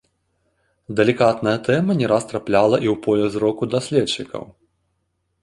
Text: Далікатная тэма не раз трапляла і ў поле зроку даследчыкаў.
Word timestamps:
Далікатная 0.99 1.53
тэма 1.67 1.97
не 1.99 2.07
раз 2.13 2.23
трапляла 2.33 2.75
і 2.87 2.91
ў 2.95 2.97
поле 3.05 3.25
зроку 3.37 3.63
даследчыкаў. 3.77 4.43